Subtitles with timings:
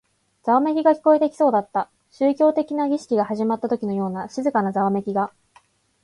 [0.41, 1.87] ざわめきが聞こえてきそうだった。
[2.09, 5.31] 宗教的な儀式が始まったときのような静かなざわめきが。